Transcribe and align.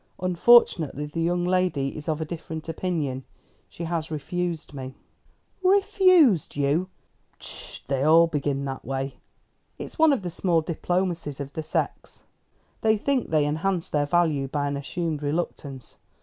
Unfortunately 0.19 1.05
the 1.05 1.21
young 1.21 1.45
lady 1.45 1.95
is 1.95 2.09
of 2.09 2.19
a 2.19 2.25
different 2.25 2.67
opinion. 2.67 3.23
She 3.69 3.83
has 3.83 4.09
refused 4.09 4.73
me." 4.73 4.95
"Refused 5.61 6.55
you! 6.55 6.89
Pshaw, 7.37 7.83
they 7.87 8.01
all 8.01 8.25
begin 8.25 8.65
that 8.65 8.83
way. 8.83 9.17
It's 9.77 9.99
one 9.99 10.11
of 10.11 10.23
the 10.23 10.31
small 10.31 10.61
diplomacies 10.61 11.39
of 11.39 11.53
the 11.53 11.61
sex. 11.61 12.23
They 12.81 12.97
think 12.97 13.29
they 13.29 13.45
enhance 13.45 13.89
their 13.89 14.07
value 14.07 14.47
by 14.47 14.67
an 14.67 14.75
assumed 14.75 15.21
reluctance. 15.21 15.97